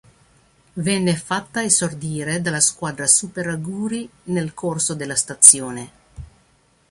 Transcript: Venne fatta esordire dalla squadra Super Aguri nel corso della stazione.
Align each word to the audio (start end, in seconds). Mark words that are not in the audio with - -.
Venne 0.73 1.15
fatta 1.15 1.61
esordire 1.63 2.41
dalla 2.41 2.59
squadra 2.59 3.05
Super 3.05 3.45
Aguri 3.45 4.09
nel 4.23 4.55
corso 4.55 4.95
della 4.95 5.13
stazione. 5.13 5.91